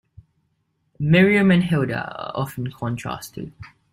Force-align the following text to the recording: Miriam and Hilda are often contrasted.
Miriam 0.97 1.51
and 1.51 1.63
Hilda 1.65 1.99
are 2.19 2.31
often 2.33 2.71
contrasted. 2.71 3.53